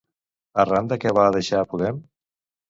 Arran 0.63 0.89
de 0.93 0.97
què 1.03 1.11
va 1.17 1.27
deixar 1.37 1.61
Podem? 1.75 2.01